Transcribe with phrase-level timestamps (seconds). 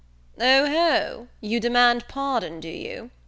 [0.39, 3.11] "O ho, you demand pardon, do you?"